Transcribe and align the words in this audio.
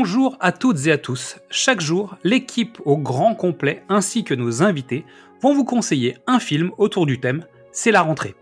Bonjour 0.00 0.36
à 0.38 0.52
toutes 0.52 0.86
et 0.86 0.92
à 0.92 0.96
tous. 0.96 1.38
Chaque 1.50 1.80
jour, 1.80 2.16
l'équipe 2.22 2.78
au 2.84 2.96
grand 2.96 3.34
complet 3.34 3.82
ainsi 3.88 4.22
que 4.22 4.32
nos 4.32 4.62
invités 4.62 5.04
vont 5.42 5.52
vous 5.52 5.64
conseiller 5.64 6.18
un 6.28 6.38
film 6.38 6.70
autour 6.78 7.04
du 7.04 7.18
thème 7.18 7.44
C'est 7.72 7.90
la 7.90 8.02
rentrée. 8.02 8.36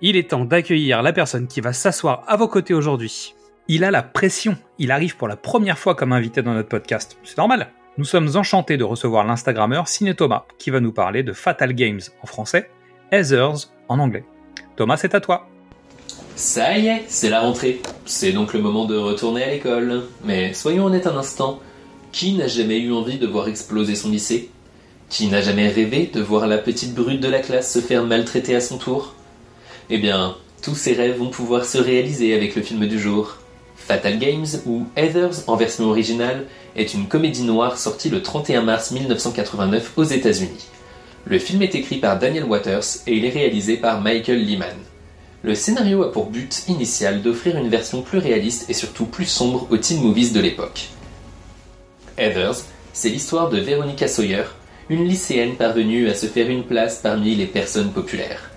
Il 0.00 0.16
est 0.16 0.30
temps 0.30 0.46
d'accueillir 0.46 1.02
la 1.02 1.12
personne 1.12 1.48
qui 1.48 1.60
va 1.60 1.74
s'asseoir 1.74 2.24
à 2.26 2.36
vos 2.38 2.48
côtés 2.48 2.72
aujourd'hui. 2.72 3.34
Il 3.68 3.84
a 3.84 3.90
la 3.90 4.02
pression, 4.02 4.56
il 4.78 4.90
arrive 4.90 5.18
pour 5.18 5.28
la 5.28 5.36
première 5.36 5.78
fois 5.78 5.94
comme 5.94 6.14
invité 6.14 6.40
dans 6.40 6.54
notre 6.54 6.70
podcast. 6.70 7.18
C'est 7.24 7.36
normal. 7.36 7.68
Nous 7.98 8.06
sommes 8.06 8.34
enchantés 8.34 8.78
de 8.78 8.84
recevoir 8.84 9.26
l'Instagrammeur 9.26 9.88
Ciné 9.88 10.14
Thomas 10.14 10.46
qui 10.56 10.70
va 10.70 10.80
nous 10.80 10.92
parler 10.92 11.22
de 11.22 11.34
Fatal 11.34 11.74
Games 11.74 12.00
en 12.22 12.26
français, 12.26 12.70
Heathers 13.12 13.70
en 13.90 13.98
anglais. 13.98 14.24
Thomas, 14.76 14.96
c'est 14.96 15.14
à 15.14 15.20
toi. 15.20 15.46
Ça 16.36 16.76
y 16.76 16.88
est, 16.88 17.04
c'est 17.08 17.30
la 17.30 17.40
rentrée. 17.40 17.80
C'est 18.04 18.32
donc 18.32 18.52
le 18.52 18.60
moment 18.60 18.84
de 18.84 18.94
retourner 18.94 19.42
à 19.42 19.50
l'école. 19.50 20.02
Mais 20.22 20.52
soyons 20.52 20.84
honnêtes 20.84 21.06
un 21.06 21.16
instant. 21.16 21.60
Qui 22.12 22.34
n'a 22.34 22.46
jamais 22.46 22.78
eu 22.78 22.92
envie 22.92 23.16
de 23.16 23.26
voir 23.26 23.48
exploser 23.48 23.94
son 23.94 24.10
lycée? 24.10 24.50
Qui 25.08 25.28
n'a 25.28 25.40
jamais 25.40 25.68
rêvé 25.68 26.10
de 26.12 26.20
voir 26.20 26.46
la 26.46 26.58
petite 26.58 26.94
brute 26.94 27.22
de 27.22 27.28
la 27.28 27.40
classe 27.40 27.72
se 27.72 27.78
faire 27.78 28.04
maltraiter 28.04 28.54
à 28.54 28.60
son 28.60 28.76
tour? 28.76 29.14
Eh 29.88 29.96
bien, 29.96 30.36
tous 30.60 30.74
ces 30.74 30.92
rêves 30.92 31.16
vont 31.16 31.30
pouvoir 31.30 31.64
se 31.64 31.78
réaliser 31.78 32.34
avec 32.34 32.54
le 32.54 32.60
film 32.60 32.86
du 32.86 33.00
jour. 33.00 33.38
Fatal 33.74 34.18
Games, 34.18 34.46
ou 34.66 34.84
Heathers 34.94 35.48
en 35.48 35.56
version 35.56 35.86
originale, 35.86 36.44
est 36.76 36.92
une 36.92 37.08
comédie 37.08 37.44
noire 37.44 37.78
sortie 37.78 38.10
le 38.10 38.20
31 38.20 38.60
mars 38.60 38.90
1989 38.90 39.92
aux 39.96 40.04
États-Unis. 40.04 40.66
Le 41.24 41.38
film 41.38 41.62
est 41.62 41.74
écrit 41.74 41.96
par 41.96 42.18
Daniel 42.18 42.44
Waters 42.44 42.84
et 43.06 43.14
il 43.14 43.24
est 43.24 43.30
réalisé 43.30 43.78
par 43.78 44.02
Michael 44.02 44.44
Lehman. 44.44 44.76
Le 45.46 45.54
scénario 45.54 46.02
a 46.02 46.10
pour 46.10 46.26
but 46.26 46.64
initial 46.66 47.22
d'offrir 47.22 47.56
une 47.56 47.68
version 47.68 48.02
plus 48.02 48.18
réaliste 48.18 48.68
et 48.68 48.74
surtout 48.74 49.06
plus 49.06 49.26
sombre 49.26 49.68
aux 49.70 49.76
teen 49.76 50.02
movies 50.02 50.32
de 50.32 50.40
l'époque. 50.40 50.88
Heathers, 52.18 52.64
c'est 52.92 53.10
l'histoire 53.10 53.48
de 53.48 53.60
Veronica 53.60 54.08
Sawyer, 54.08 54.42
une 54.88 55.04
lycéenne 55.04 55.54
parvenue 55.54 56.08
à 56.08 56.16
se 56.16 56.26
faire 56.26 56.50
une 56.50 56.64
place 56.64 56.98
parmi 57.00 57.36
les 57.36 57.46
personnes 57.46 57.92
populaires. 57.92 58.50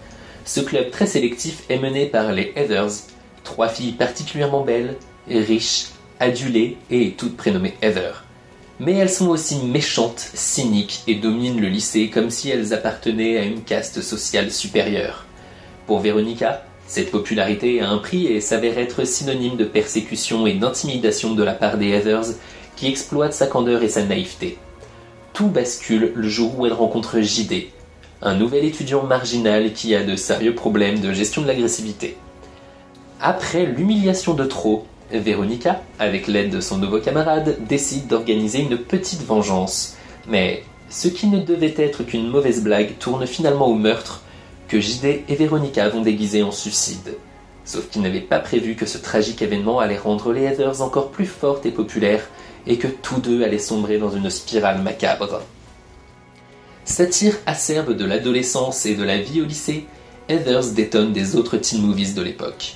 Ce 0.46 0.62
club 0.62 0.90
très 0.90 1.06
sélectif 1.06 1.62
est 1.70 1.78
mené 1.78 2.08
par 2.08 2.31
les 2.31 2.54
Heathers, 2.56 3.03
trois 3.44 3.70
filles 3.70 3.92
particulièrement 3.92 4.64
belles, 4.64 4.96
riches, 5.28 5.90
adulées 6.20 6.76
et 6.90 7.12
toutes 7.12 7.38
prénommées 7.38 7.78
Heather. 7.84 8.24
Mais 8.80 8.96
elles 8.96 9.12
sont 9.12 9.28
aussi 9.28 9.58
méchantes, 9.64 10.31
cyniques 10.34 11.03
et 11.06 11.14
dominent 11.14 11.62
le 11.62 11.68
lycée 11.68 12.09
comme 12.09 12.31
si 12.31 12.50
elles 12.50 12.74
appartenaient 12.74 13.38
à 13.38 13.44
une 13.44 13.62
caste 13.62 14.02
sociale 14.02 14.50
supérieure. 14.50 15.28
Pour 15.86 16.00
Veronica, 16.00 16.66
cette 16.90 17.12
popularité 17.12 17.82
a 17.82 17.90
un 17.92 18.00
prix 18.00 18.26
et 18.26 18.42
s'avère 18.42 18.80
être 18.80 19.04
synonyme 19.06 19.58
de 19.58 19.64
persécution 19.64 20.48
et 20.48 20.56
d'intimidation 20.56 21.36
de 21.36 21.44
la 21.44 21.54
part 21.54 21.78
des 21.78 21.90
Heathers 21.90 22.34
qui 22.75 22.88
exploitent 22.88 23.31
sa 23.31 23.46
candeur 23.46 23.84
et 23.84 23.90
sa 23.90 24.03
naïveté. 24.03 24.58
Tout 25.34 25.50
bascule 25.50 26.12
le 26.16 26.28
jour 26.28 26.58
où 26.58 26.66
elle 26.66 26.74
rencontre 26.74 27.22
JD, 27.22 27.68
un 28.24 28.34
nouvel 28.34 28.66
étudiant 28.66 29.03
marginal 29.03 29.72
qui 29.74 29.94
a 29.94 30.02
de 30.03 30.16
sérieux 30.16 30.56
problèmes 30.56 31.00
de 31.00 31.13
gestion 31.13 31.44
de 31.44 31.47
l'agressivité. 31.47 32.18
Après 33.22 33.68
l'humiliation 33.68 34.34
de 34.34 34.46
trop, 34.46 34.88
Véronica, 35.12 35.84
avec 36.00 36.25
l'aide 36.25 36.50
de 36.50 36.59
son 36.59 36.80
nouveau 36.80 37.00
camarade, 37.00 37.58
décide 37.68 38.08
d'organiser 38.08 38.62
une 38.62 38.78
petite 38.78 39.24
vengeance. 39.24 39.96
Mais 40.28 40.63
ce 40.90 41.08
qui 41.08 41.28
ne 41.28 41.40
devait 41.40 41.75
être 41.78 42.02
qu'une 42.02 42.30
mauvaise 42.30 42.63
blague 42.63 42.97
tourne 42.97 43.28
finalement 43.28 43.68
au 43.68 43.75
meurtre 43.75 44.24
que 44.69 44.80
JD 44.80 45.24
et 45.28 45.35
Véronica 45.35 45.90
vont 45.90 46.02
déguiser 46.02 46.44
en 46.44 46.52
suicide. 46.52 47.18
Sauf 47.66 47.90
qu'ils 47.90 48.02
n'avaient 48.02 48.22
pas 48.22 48.40
prévu 48.40 48.75
que 48.75 48.85
ce 48.85 48.97
tragique 48.97 49.41
événement 49.41 49.80
allait 49.80 49.97
rendre 49.97 50.31
les 50.31 50.44
Heathers 50.44 50.81
encore 50.81 51.09
plus 51.09 51.25
fortes 51.25 51.66
et 51.66 51.72
populaires, 51.72 52.28
et 52.68 52.78
que 52.78 52.88
tous 52.88 53.19
deux 53.19 53.44
allaient 53.44 53.57
sombrer 53.57 53.97
dans 53.97 54.12
une 54.12 54.30
spirale 54.30 54.81
macabre. 54.81 55.41
Satire 56.85 57.38
acerbe 57.46 57.96
de 57.96 58.06
l'adolescence 58.06 58.85
et 58.85 58.96
de 58.96 59.03
la 59.03 59.18
vie 59.18 59.41
au 59.41 59.46
lycée, 59.46 59.85
Heathers 60.30 60.72
détonne 60.75 61.13
des 61.13 61.36
autres 61.36 61.57
teen 61.57 61.81
movies 61.81 62.13
de 62.13 62.22
l'époque. 62.22 62.75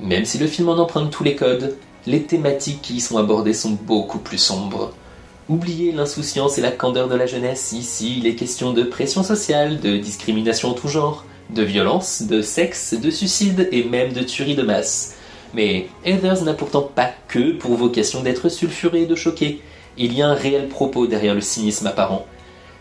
Même 0.00 0.24
si 0.24 0.38
le 0.38 0.46
film 0.46 0.68
en 0.68 0.78
emprunte 0.78 1.10
tous 1.10 1.24
les 1.24 1.36
codes, 1.36 1.76
les 2.06 2.22
thématiques 2.22 2.82
qui 2.82 2.94
y 2.94 3.00
sont 3.00 3.18
abordées 3.18 3.54
sont 3.54 3.70
beaucoup 3.70 4.18
plus 4.18 4.38
sombres. 4.38 4.92
Oubliez 5.48 5.92
l'insouciance 5.92 6.58
et 6.58 6.60
la 6.60 6.70
candeur 6.70 7.08
de 7.08 7.14
la 7.14 7.26
jeunesse, 7.26 7.72
ici 7.72 8.18
il 8.18 8.26
est 8.26 8.36
question 8.36 8.72
de 8.72 8.84
pression 8.84 9.22
sociale, 9.22 9.80
de 9.80 9.96
discrimination 9.96 10.70
en 10.70 10.74
tout 10.74 10.88
genre, 10.88 11.24
de 11.54 11.62
violence, 11.62 12.22
de 12.22 12.42
sexe, 12.42 12.94
de 12.94 13.10
suicide 13.10 13.68
et 13.72 13.84
même 13.84 14.12
de 14.12 14.22
tuerie 14.22 14.54
de 14.54 14.62
masse. 14.62 15.16
Mais 15.54 15.88
Heathers 16.04 16.42
n'a 16.44 16.54
pourtant 16.54 16.82
pas 16.82 17.10
que 17.28 17.52
pour 17.52 17.74
vocation 17.74 18.22
d'être 18.22 18.48
sulfuré 18.48 19.02
et 19.02 19.06
de 19.06 19.14
choquer. 19.14 19.60
Il 19.98 20.14
y 20.14 20.22
a 20.22 20.28
un 20.28 20.34
réel 20.34 20.68
propos 20.68 21.06
derrière 21.06 21.34
le 21.34 21.40
cynisme 21.40 21.86
apparent. 21.86 22.26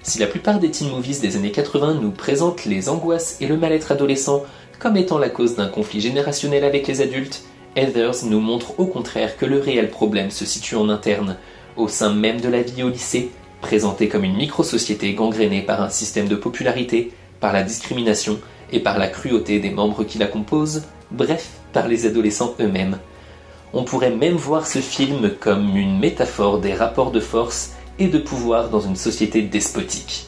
Si 0.04 0.20
la 0.20 0.28
plupart 0.28 0.60
des 0.60 0.72
teen 0.72 0.90
movies 0.90 1.20
des 1.20 1.36
années 1.36 1.52
80 1.52 2.00
nous 2.02 2.12
présentent 2.12 2.66
les 2.66 2.90
angoisses 2.90 3.38
et 3.42 3.48
le 3.48 3.58
mal-être 3.58 3.92
adolescent 3.92 4.44
comme 4.80 4.98
étant 4.98 5.20
la 5.20 5.30
cause 5.30 5.56
d'un 5.56 5.68
conflit 5.68 6.02
générationnel 6.02 6.64
avec 6.64 6.88
les 6.88 7.02
adultes, 7.02 7.44
Heathers 7.76 8.26
nous 8.26 8.40
montre 8.40 8.80
au 8.80 8.86
contraire 8.86 9.38
que 9.38 9.46
le 9.46 9.60
réel 9.60 9.90
problème 9.90 10.32
se 10.32 10.46
situe 10.46 10.76
en 10.76 10.90
interne, 10.90 11.38
au 11.78 11.88
sein 11.88 12.14
même 12.14 12.42
de 12.42 12.50
la 12.50 12.64
vie 12.64 12.84
au 12.84 12.90
lycée, 12.90 13.32
présentée 13.62 14.10
comme 14.10 14.24
une 14.24 14.36
micro-société 14.36 15.14
gangrénée 15.14 15.62
par 15.62 15.82
un 15.82 15.90
système 15.90 16.28
de 16.28 16.36
popularité, 16.36 17.12
par 17.40 17.54
la 17.54 17.64
discrimination 17.64 18.40
et 18.72 18.80
par 18.80 18.98
la 18.98 19.08
cruauté 19.08 19.60
des 19.60 19.70
membres 19.70 20.04
qui 20.04 20.18
la 20.18 20.28
composent, 20.28 20.84
bref, 21.12 21.50
par 21.74 21.88
les 21.88 22.06
adolescents 22.06 22.56
eux-mêmes. 22.60 22.98
On 23.74 23.84
pourrait 23.84 24.16
même 24.16 24.36
voir 24.36 24.68
ce 24.68 24.80
film 24.80 25.32
comme 25.40 25.76
une 25.78 26.00
métaphore 26.00 26.60
des 26.60 26.74
rapports 26.74 27.12
de 27.12 27.20
force 27.20 27.72
et 28.00 28.08
de 28.08 28.18
pouvoir 28.18 28.70
dans 28.70 28.82
une 28.82 28.96
société 28.96 29.42
despotique. 29.42 30.28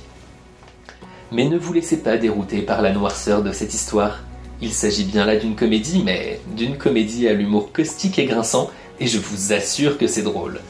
Mais 1.31 1.45
ne 1.45 1.57
vous 1.57 1.73
laissez 1.73 1.97
pas 1.97 2.17
dérouter 2.17 2.61
par 2.61 2.81
la 2.81 2.91
noirceur 2.91 3.41
de 3.41 3.51
cette 3.51 3.73
histoire. 3.73 4.19
Il 4.61 4.71
s'agit 4.71 5.03
bien 5.03 5.25
là 5.25 5.35
d'une 5.35 5.55
comédie, 5.55 6.03
mais 6.05 6.39
d'une 6.55 6.77
comédie 6.77 7.27
à 7.27 7.33
l'humour 7.33 7.73
caustique 7.73 8.19
et 8.19 8.25
grinçant, 8.25 8.69
et 8.99 9.07
je 9.07 9.17
vous 9.17 9.51
assure 9.51 9.97
que 9.97 10.07
c'est 10.07 10.21
drôle. 10.21 10.61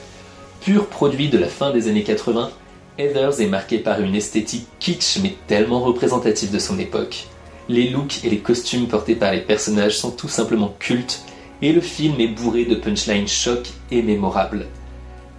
Pur 0.62 0.88
produit 0.88 1.30
de 1.30 1.38
la 1.38 1.48
fin 1.48 1.72
des 1.72 1.90
années 1.90 2.04
80, 2.04 2.50
Heathers 2.98 3.42
est 3.42 3.48
marqué 3.48 3.80
par 3.80 4.00
une 4.02 4.16
esthétique 4.16 4.68
kitsch 4.80 5.18
mais 5.22 5.36
tellement 5.48 5.82
représentative 5.82 6.52
de 6.52 6.60
son 6.60 6.80
époque. 6.80 7.28
Les 7.70 7.90
looks 7.90 8.26
et 8.26 8.30
les 8.30 8.40
costumes 8.40 8.88
portés 8.88 9.16
par 9.16 9.32
les 9.32 9.42
personnages 9.42 9.98
sont 9.98 10.12
tout 10.12 10.28
simplement 10.28 10.76
cultes, 10.80 11.22
et 11.62 11.72
le 11.72 11.80
film 11.80 12.20
est 12.20 12.28
bourré 12.28 12.66
de 12.66 12.76
punchlines 12.76 13.28
chocs 13.28 13.70
et 13.90 14.02
mémorables. 14.02 14.66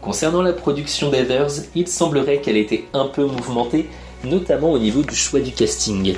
Concernant 0.01 0.43
la 0.43 0.55
production 0.55 1.11
d'Heathers, 1.11 1.65
il 1.75 1.87
semblerait 1.87 2.41
qu'elle 2.41 2.57
était 2.57 2.85
un 2.95 3.07
peu 3.07 3.25
mouvementée, 3.25 3.89
notamment 4.25 4.73
au 4.73 4.79
niveau 4.79 5.03
du 5.03 5.15
choix 5.15 5.41
du 5.41 5.53
casting. 5.53 6.15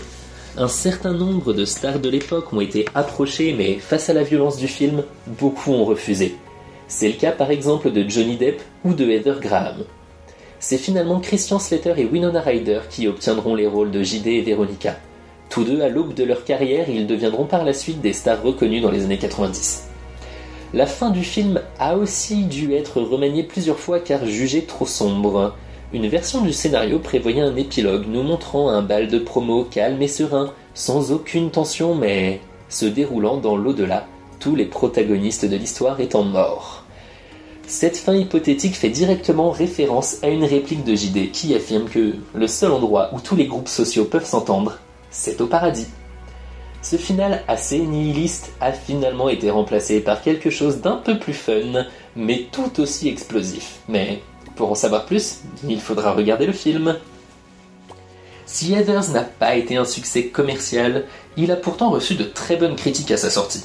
Un 0.57 0.69
certain 0.69 1.13
nombre 1.13 1.53
de 1.53 1.65
stars 1.65 1.99
de 1.99 2.09
l'époque 2.09 2.53
ont 2.53 2.61
été 2.61 2.87
approchées, 2.95 3.53
mais 3.53 3.79
face 3.79 4.09
à 4.09 4.15
la 4.15 4.23
violence 4.23 4.57
du 4.57 4.69
film, 4.69 5.03
beaucoup 5.27 5.73
ont 5.73 5.85
refusé. 5.85 6.37
C'est 6.89 7.09
le 7.09 7.15
cas 7.15 7.33
par 7.33 7.51
exemple 7.51 7.91
de 7.91 8.09
Johnny 8.09 8.37
Depp 8.37 8.63
ou 8.85 8.95
de 8.95 9.11
Heather 9.11 9.41
Graham. 9.41 9.85
C'est 10.61 10.79
finalement 10.79 11.21
Christian 11.21 11.59
Slater 11.59 11.95
et 11.99 12.07
Winona 12.07 12.41
Ryder 12.41 12.81
qui 12.89 13.09
obtiendront 13.09 13.55
les 13.55 13.67
rôles 13.67 13.91
de 13.91 14.03
JD 14.03 14.29
et 14.29 14.43
Veronica. 14.43 14.97
Tous 15.57 15.65
deux, 15.65 15.81
à 15.81 15.89
l'aube 15.89 16.13
de 16.13 16.23
leur 16.23 16.45
carrière, 16.45 16.91
ils 16.91 17.07
deviendront 17.07 17.47
par 17.47 17.65
la 17.65 17.73
suite 17.73 18.03
des 18.03 18.13
stars 18.13 18.43
reconnues 18.43 18.83
dans 18.83 18.91
les 18.91 19.05
années 19.05 19.17
90. 19.17 19.85
La 20.75 20.85
fin 20.85 21.09
du 21.09 21.25
film 21.25 21.63
a 21.79 21.97
aussi 21.97 22.45
dû 22.45 22.75
être 22.75 23.01
remaniée 23.01 23.43
plusieurs 23.43 23.79
fois 23.79 23.99
car 23.99 24.27
jugée 24.27 24.65
trop 24.65 24.85
sombre. 24.85 25.55
Une 25.95 26.09
version 26.09 26.43
du 26.43 26.53
scénario 26.53 26.99
prévoyait 26.99 27.41
un 27.41 27.57
épilogue 27.57 28.05
nous 28.07 28.23
montrant 28.23 28.69
un 28.69 28.83
bal 28.83 29.09
de 29.09 29.19
promo 29.19 29.65
calme 29.65 30.03
et 30.03 30.09
serein, 30.09 30.53
sans 30.75 31.11
aucune 31.11 31.51
tension 31.51 31.95
mais 31.95 32.43
se 32.69 32.85
déroulant 32.85 33.39
dans 33.39 33.57
l'au-delà, 33.57 34.07
tous 34.39 34.57
les 34.57 34.67
protagonistes 34.67 35.47
de 35.47 35.57
l'histoire 35.57 36.01
étant 36.01 36.25
morts. 36.25 36.85
Cette 37.67 37.97
fin 37.97 38.15
hypothétique 38.15 38.77
fait 38.77 38.91
directement 38.91 39.53
référence 39.53 40.19
à 40.23 40.29
une 40.29 40.45
réplique 40.45 40.85
de 40.85 40.95
JD 40.95 41.31
qui 41.33 41.55
affirme 41.55 41.89
que 41.89 42.13
le 42.35 42.47
seul 42.47 42.73
endroit 42.73 43.09
où 43.15 43.21
tous 43.21 43.37
les 43.37 43.47
groupes 43.47 43.69
sociaux 43.69 44.05
peuvent 44.05 44.27
s'entendre, 44.27 44.81
c'est 45.17 45.41
au 45.41 45.47
paradis. 45.47 45.87
Ce 46.83 46.97
final 46.97 47.43
assez 47.49 47.79
nihiliste 47.79 48.53
a 48.61 48.71
finalement 48.73 49.29
été 49.29 49.51
remplacé 49.51 50.01
par 50.01 50.23
quelque 50.23 50.51
chose 50.51 50.83
d'un 50.83 50.97
peu 50.97 51.19
plus 51.19 51.33
fun, 51.33 51.87
mais 52.15 52.47
tout 52.53 52.81
aussi 52.81 53.09
explosif. 53.09 53.81
Mais 53.89 54.23
pour 54.55 54.71
en 54.71 54.75
savoir 54.75 55.07
plus, 55.07 55.41
il 55.69 55.81
faudra 55.81 56.13
regarder 56.13 56.47
le 56.47 56.53
film. 56.53 56.97
Si 58.45 58.73
Heathers 58.73 59.11
n'a 59.11 59.23
pas 59.23 59.57
été 59.57 59.77
un 59.77 59.85
succès 59.85 60.27
commercial, 60.27 61.07
il 61.37 61.51
a 61.51 61.57
pourtant 61.57 61.91
reçu 61.91 62.15
de 62.15 62.25
très 62.25 62.57
bonnes 62.57 62.77
critiques 62.77 63.11
à 63.11 63.17
sa 63.17 63.31
sortie. 63.31 63.65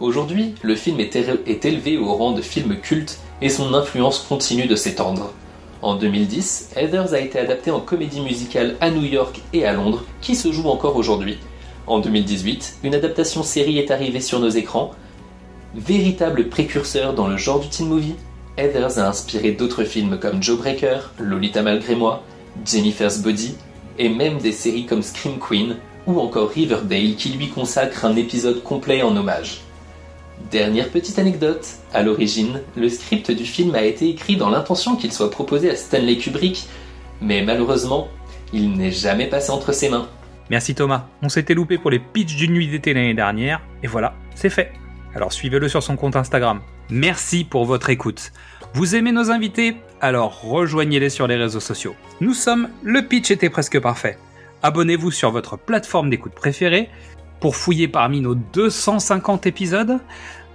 Aujourd'hui, 0.00 0.54
le 0.62 0.76
film 0.76 0.98
est, 1.00 1.16
est 1.16 1.64
élevé 1.64 1.98
au 1.98 2.14
rang 2.14 2.32
de 2.32 2.42
film 2.42 2.76
culte 2.80 3.18
et 3.42 3.50
son 3.50 3.74
influence 3.74 4.20
continue 4.20 4.66
de 4.66 4.76
s'étendre. 4.76 5.32
En 5.82 5.96
2010, 5.96 6.70
Heathers 6.76 7.12
a 7.12 7.18
été 7.18 7.40
adapté 7.40 7.72
en 7.72 7.80
comédie 7.80 8.20
musicale 8.20 8.76
à 8.80 8.88
New 8.90 9.02
York 9.02 9.40
et 9.52 9.66
à 9.66 9.72
Londres, 9.72 10.04
qui 10.20 10.36
se 10.36 10.52
joue 10.52 10.68
encore 10.68 10.94
aujourd'hui. 10.94 11.38
En 11.88 11.98
2018, 11.98 12.78
une 12.84 12.94
adaptation 12.94 13.42
série 13.42 13.78
est 13.78 13.90
arrivée 13.90 14.20
sur 14.20 14.38
nos 14.38 14.48
écrans. 14.48 14.92
Véritable 15.74 16.48
précurseur 16.48 17.14
dans 17.14 17.26
le 17.26 17.36
genre 17.36 17.58
du 17.58 17.68
teen 17.68 17.88
movie, 17.88 18.14
Heathers 18.56 19.00
a 19.00 19.08
inspiré 19.08 19.50
d'autres 19.50 19.82
films 19.82 20.20
comme 20.20 20.40
Joe 20.40 20.56
Breaker, 20.56 20.98
Lolita 21.18 21.62
malgré 21.62 21.96
moi, 21.96 22.22
Jennifer's 22.64 23.18
Body, 23.20 23.56
et 23.98 24.08
même 24.08 24.38
des 24.38 24.52
séries 24.52 24.86
comme 24.86 25.02
Scream 25.02 25.40
Queen 25.40 25.76
ou 26.06 26.20
encore 26.20 26.50
Riverdale 26.50 27.16
qui 27.16 27.30
lui 27.30 27.48
consacre 27.48 28.04
un 28.04 28.14
épisode 28.14 28.62
complet 28.62 29.02
en 29.02 29.16
hommage. 29.16 29.62
Dernière 30.50 30.90
petite 30.90 31.18
anecdote, 31.18 31.66
à 31.94 32.02
l'origine, 32.02 32.60
le 32.76 32.88
script 32.88 33.30
du 33.30 33.44
film 33.44 33.74
a 33.74 33.82
été 33.82 34.08
écrit 34.10 34.36
dans 34.36 34.50
l'intention 34.50 34.96
qu'il 34.96 35.12
soit 35.12 35.30
proposé 35.30 35.70
à 35.70 35.76
Stanley 35.76 36.16
Kubrick, 36.18 36.66
mais 37.20 37.42
malheureusement, 37.42 38.08
il 38.52 38.72
n'est 38.72 38.90
jamais 38.90 39.28
passé 39.28 39.50
entre 39.50 39.72
ses 39.72 39.88
mains. 39.88 40.08
Merci 40.50 40.74
Thomas, 40.74 41.06
on 41.22 41.30
s'était 41.30 41.54
loupé 41.54 41.78
pour 41.78 41.90
les 41.90 41.98
pitchs 41.98 42.36
d'une 42.36 42.52
nuit 42.52 42.68
d'été 42.68 42.92
l'année 42.92 43.14
dernière, 43.14 43.62
et 43.82 43.86
voilà, 43.86 44.14
c'est 44.34 44.50
fait. 44.50 44.72
Alors 45.14 45.32
suivez-le 45.32 45.68
sur 45.68 45.82
son 45.82 45.96
compte 45.96 46.16
Instagram. 46.16 46.60
Merci 46.90 47.44
pour 47.44 47.64
votre 47.64 47.88
écoute. 47.88 48.32
Vous 48.74 48.94
aimez 48.94 49.12
nos 49.12 49.30
invités? 49.30 49.76
Alors 50.00 50.42
rejoignez-les 50.42 51.10
sur 51.10 51.26
les 51.26 51.36
réseaux 51.36 51.60
sociaux. 51.60 51.94
Nous 52.20 52.34
sommes 52.34 52.68
Le 52.82 53.02
Pitch 53.02 53.30
était 53.30 53.50
presque 53.50 53.78
parfait. 53.80 54.18
Abonnez-vous 54.62 55.10
sur 55.10 55.30
votre 55.30 55.56
plateforme 55.56 56.10
d'écoute 56.10 56.34
préférée 56.34 56.88
pour 57.42 57.56
fouiller 57.56 57.88
parmi 57.88 58.20
nos 58.20 58.36
250 58.36 59.46
épisodes. 59.46 59.98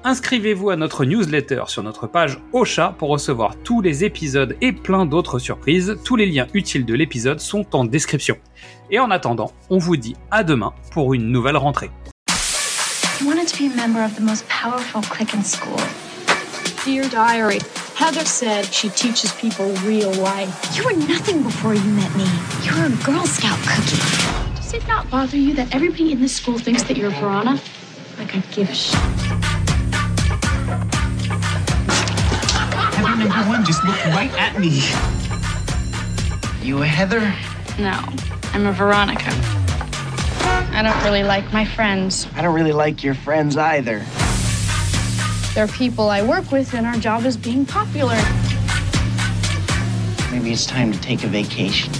Inscrivez-vous 0.06 0.70
à 0.70 0.78
notre 0.78 1.04
newsletter 1.04 1.64
sur 1.68 1.84
notre 1.84 2.08
page 2.08 2.40
Ocha 2.54 2.96
pour 2.98 3.10
recevoir 3.10 3.58
tous 3.62 3.82
les 3.82 4.06
épisodes 4.06 4.56
et 4.62 4.72
plein 4.72 5.06
d'autres 5.06 5.38
surprises. 5.38 5.98
Tous 6.06 6.16
les 6.16 6.26
liens 6.26 6.48
utiles 6.54 6.86
de 6.86 6.94
l'épisode 6.94 7.42
sont 7.42 7.76
en 7.76 7.84
description. 7.84 8.38
Et 8.90 9.00
en 9.00 9.12
attendant, 9.12 9.52
on 9.70 9.80
vous 9.80 9.98
dit 9.98 10.16
à 10.32 10.46
demain 10.46 10.72
pour 10.92 11.14
une 11.14 11.30
nouvelle 11.30 11.58
rentrée. 11.58 11.92
Dear 16.86 17.10
Diary, 17.10 17.60
Heather 18.00 18.26
said 18.26 18.64
she 18.72 18.88
teaches 18.88 19.34
people 19.34 19.74
real 19.86 20.14
life. 20.24 20.48
You 20.74 20.86
were 20.86 20.96
nothing 20.96 21.44
before 21.44 21.74
you 21.74 21.84
met 21.92 22.16
me. 22.16 22.24
You 22.64 22.72
were 22.78 22.86
a 22.86 22.90
Girl 23.04 23.26
Scout 23.26 23.60
cookie. 23.68 24.47
Does 24.68 24.84
it 24.84 24.88
not 24.90 25.10
bother 25.10 25.38
you 25.38 25.54
that 25.54 25.74
everybody 25.74 26.12
in 26.12 26.20
this 26.20 26.36
school 26.36 26.60
thinks 26.60 26.84
that 26.84 26.98
you're 26.98 27.10
a 27.10 27.14
piranha? 27.14 27.58
Like 28.18 28.36
I 28.36 28.40
give 28.52 28.70
a 28.70 28.76
shit. 28.76 29.00
Heather 32.92 33.16
number 33.16 33.50
one 33.50 33.64
just 33.64 33.82
looked 33.86 34.06
right 34.08 34.30
at 34.34 34.60
me. 34.60 34.82
You 36.68 36.82
a 36.82 36.86
Heather? 36.86 37.22
No, 37.82 37.98
I'm 38.52 38.66
a 38.66 38.74
Veronica. 38.74 39.32
I 40.76 40.82
don't 40.84 41.02
really 41.06 41.24
like 41.24 41.54
my 41.54 41.64
friends. 41.64 42.28
I 42.36 42.42
don't 42.42 42.54
really 42.54 42.74
like 42.74 43.06
your 43.06 43.16
friends 43.16 43.56
either. 43.56 44.06
They're 45.54 45.70
people 45.70 46.10
I 46.10 46.22
work 46.22 46.52
with, 46.52 46.74
and 46.74 46.86
our 46.86 46.98
job 46.98 47.24
is 47.24 47.38
being 47.38 47.66
popular. 47.66 48.22
Maybe 50.30 50.52
it's 50.52 50.66
time 50.66 50.92
to 50.92 51.00
take 51.00 51.24
a 51.24 51.28
vacation. 51.28 51.94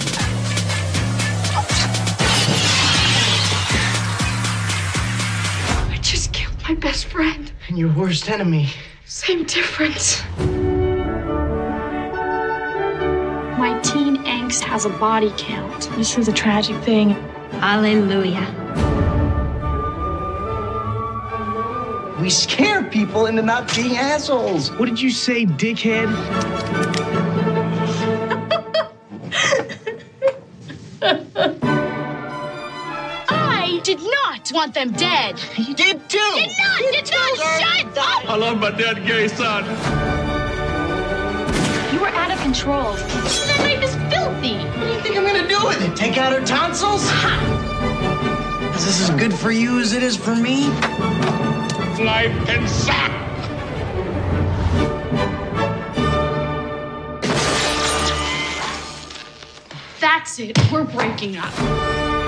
My 6.68 6.74
best 6.74 7.06
friend. 7.06 7.50
And 7.68 7.78
your 7.78 7.90
worst 7.94 8.28
enemy. 8.28 8.68
Same 9.06 9.44
difference. 9.44 10.22
My 13.56 13.80
teen 13.82 14.18
angst 14.24 14.60
has 14.60 14.84
a 14.84 14.90
body 14.90 15.32
count. 15.38 15.88
This 15.96 16.18
is 16.18 16.28
a 16.28 16.32
tragic 16.32 16.76
thing. 16.82 17.10
Hallelujah. 17.52 18.46
We 22.20 22.28
scare 22.28 22.84
people 22.84 23.24
into 23.26 23.40
not 23.40 23.74
being 23.74 23.96
assholes. 23.96 24.70
What 24.72 24.90
did 24.90 25.00
you 25.00 25.10
say, 25.10 25.46
dickhead? 25.46 26.08
I 34.50 34.54
want 34.54 34.72
them 34.72 34.92
dead. 34.92 35.38
You 35.56 35.74
did 35.74 36.08
too. 36.08 36.18
Did 36.34 36.50
not, 36.58 36.78
did 36.78 37.10
not, 37.10 37.36
shut 37.36 37.98
up! 37.98 38.30
I 38.30 38.36
love 38.36 38.58
my 38.58 38.70
dead 38.70 39.06
gay 39.06 39.28
son. 39.28 39.64
You 41.92 42.00
were 42.00 42.08
out 42.08 42.30
of 42.30 42.40
control. 42.40 42.94
That 42.94 43.58
knife 43.58 43.84
is 43.84 43.94
filthy. 44.10 44.56
What 44.56 44.86
do 44.86 44.92
you 44.94 45.00
think 45.00 45.16
I'm 45.16 45.24
gonna 45.24 45.46
do 45.46 45.66
with 45.66 45.82
it? 45.82 45.94
Take 45.96 46.16
out 46.16 46.32
her 46.32 46.44
tonsils? 46.46 47.02
Is 48.76 48.86
this 48.86 49.10
as 49.10 49.10
good 49.18 49.34
for 49.34 49.50
you 49.50 49.80
as 49.80 49.92
it 49.92 50.02
is 50.02 50.16
for 50.16 50.34
me? 50.34 50.68
Life 52.02 52.32
can 52.46 52.66
suck. 52.66 53.12
That's 60.00 60.38
it. 60.38 60.56
We're 60.72 60.84
breaking 60.84 61.36
up. 61.36 62.27